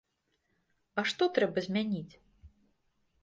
А 1.01 1.03
што 1.09 1.27
трэба 1.37 1.59
змяніць? 1.67 2.13